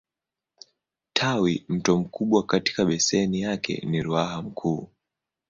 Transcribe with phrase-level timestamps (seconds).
[1.13, 4.89] Tawimto mkubwa katika beseni yake ni Ruaha Mkuu.